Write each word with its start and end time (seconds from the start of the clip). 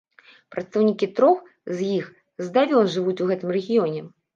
Прадстаўнікі 0.55 1.11
трох 1.21 1.37
з 1.75 1.93
іх 1.99 2.11
здавён 2.49 2.93
жывуць 2.99 3.19
у 3.23 3.33
гэтым 3.33 3.59
рэгіёне. 3.61 4.01